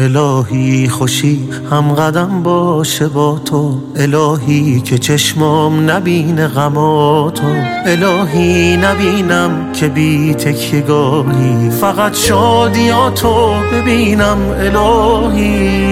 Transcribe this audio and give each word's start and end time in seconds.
الهی 0.00 0.88
خوشی 0.88 1.48
هم 1.70 1.92
قدم 1.92 2.42
باشه 2.42 3.08
با 3.08 3.38
تو. 3.44 3.78
الهی 3.96 4.80
که 4.80 4.98
چشمام 4.98 5.90
نبینه 5.90 6.48
غماتو 6.48 7.46
الهی 7.86 8.76
نبینم 8.76 9.72
که 9.72 9.88
بی 9.88 10.34
تکیگاهی. 10.34 11.70
فقط 11.80 12.16
شادیاتو 12.16 13.54
ببینم 13.72 14.38
الهی. 14.58 15.88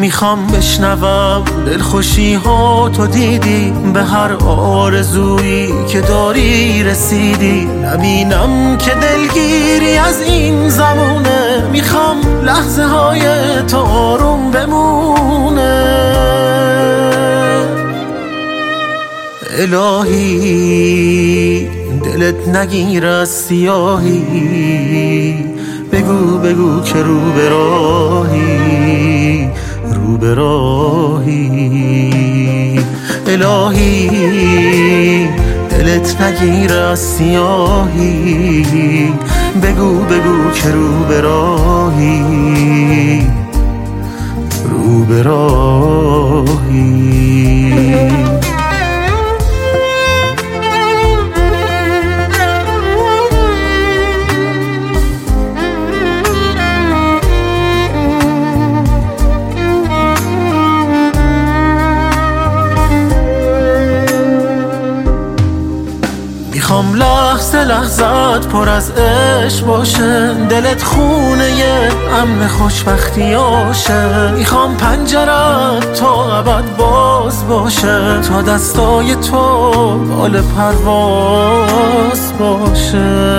می‌خوام 0.00 0.46
بشنوم 0.46 1.44
دلخوشی 1.66 2.34
ها. 2.34 2.88
تو 2.88 3.06
دیدی 3.06 3.72
به 3.94 4.04
هر 4.04 4.32
آرزویی 4.46 5.68
که 5.88 6.00
داری 6.00 6.82
رسیدی. 6.82 7.64
نبینم 7.64 8.78
که 8.78 8.90
دلگیری 8.90 9.96
از 9.96 10.20
این 10.20 10.68
زمونه. 10.68 11.68
می‌خوام 11.72 12.15
لحظه 12.46 12.84
های 12.84 13.22
تو 13.68 13.78
آروم 13.78 14.50
بمونه. 14.50 15.86
الهی 19.58 21.68
دلت 22.04 22.48
نگیر 22.48 23.06
از 23.06 23.28
سیاهی. 23.28 24.24
بگو 25.92 26.38
بگو 26.38 26.82
که 26.82 27.02
رو 27.02 27.32
به 27.32 27.48
راهی 27.48 29.48
رو 29.92 30.16
به 30.16 30.34
راهی. 30.34 31.50
الهی 33.26 35.28
دلت 35.70 36.20
نگیر 36.20 36.72
از 36.72 36.98
سیاهی. 36.98 38.64
بگو 39.62 39.94
بگو 39.94 40.50
که 40.54 40.70
رو 40.70 41.04
به 41.08 41.20
راهی. 41.20 42.15
رو 45.26 45.55
می‌خوام 66.66 66.94
لحظه 66.94 67.64
لحظت 67.64 68.48
پر 68.48 68.68
از 68.68 68.90
عشق 68.90 69.66
باشه. 69.66 70.34
دلت 70.34 70.82
خونه 70.82 71.50
یه 71.50 71.90
امن 72.22 72.48
خوشبختیاشه 72.48 74.30
می‌خوام 74.30 74.76
پنجرت 74.76 75.92
تا 75.92 76.38
ابد 76.38 76.76
باز 76.76 77.48
باشه. 77.48 78.20
تا 78.20 78.42
دستای 78.42 79.14
تو 79.14 79.98
بال 79.98 80.40
پرواز 80.40 82.32
باشه. 82.38 83.36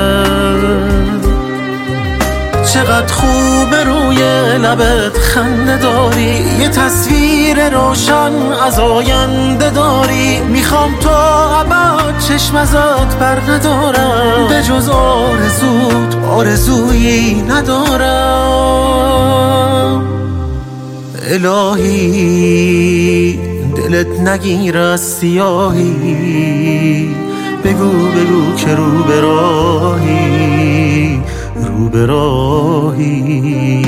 چقدر 2.77 3.13
خوب 3.13 3.73
روی 3.85 4.17
لبت 4.57 5.17
خنده 5.17 5.77
داری؟ 5.77 6.43
یه 6.59 6.69
تصویر 6.69 7.69
روشن 7.69 8.31
از 8.65 8.79
آینده 8.79 9.69
داری. 9.69 10.39
می‌خوام 10.39 10.95
تا 10.99 11.59
ابد 11.59 12.19
چشم 12.19 12.55
ازت 12.55 13.19
بر 13.19 13.41
ندارم. 13.51 14.47
به 14.49 14.63
جز 14.63 14.89
آرزوت 14.89 16.15
آرزویی 16.29 17.41
ندارم. 17.41 18.07
الهی 21.29 22.19
دلت 23.75 24.19
نگیر 24.19 24.77
از 24.77 25.01
سیاهی. 25.01 25.95
بگو 27.63 27.91
بگو 27.91 28.55
که 28.55 28.75
رو 28.75 29.03
به 29.03 29.21
راهی. 29.21 30.86
رو 31.77 31.89
به 31.89 32.05
راهی. 32.05 33.81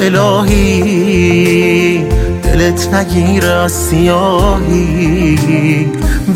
الهی 0.00 2.04
دلت 2.42 2.94
نگیر 2.94 3.46
از 3.46 3.72
سیاهی. 3.72 5.38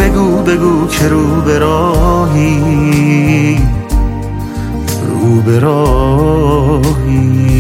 بگو 0.01 0.43
بگو 0.43 0.87
که 0.87 1.09
رو 1.09 1.41
به 1.41 1.59
راهی. 1.59 3.59
رو 5.09 5.43
به 5.43 5.59
راهی. 5.59 7.52